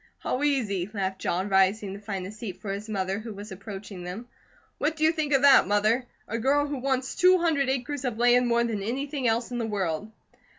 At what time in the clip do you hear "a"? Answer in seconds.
2.25-2.31, 6.27-6.39